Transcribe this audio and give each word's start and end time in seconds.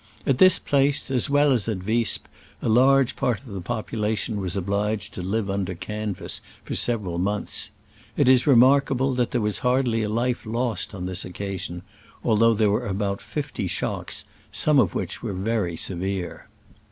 At 0.25 0.39
this 0.39 0.57
place, 0.57 1.11
as 1.11 1.29
well 1.29 1.51
as 1.51 1.67
at 1.67 1.77
Visp, 1.77 2.21
a 2.59 2.67
large 2.67 3.15
part 3.15 3.41
of 3.41 3.53
the 3.53 3.61
population 3.61 4.41
was 4.41 4.57
obliged 4.57 5.13
to 5.13 5.21
live 5.21 5.47
under 5.47 5.75
canvas 5.75 6.41
for 6.63 6.73
several 6.73 7.19
months. 7.19 7.69
It 8.17 8.27
is 8.27 8.47
remarkable 8.47 9.13
that 9.13 9.29
there 9.29 9.41
was 9.41 9.59
hardly 9.59 10.01
a 10.01 10.09
life 10.09 10.43
lost 10.43 10.95
on 10.95 11.05
this 11.05 11.23
occasion, 11.23 11.83
although 12.23 12.55
there 12.55 12.71
were 12.71 12.87
about 12.87 13.21
fifty 13.21 13.67
shocks, 13.67 14.25
some 14.51 14.79
of 14.79 14.95
which 14.95 15.21
were 15.21 15.33
very 15.33 15.77
severe. 15.77 16.47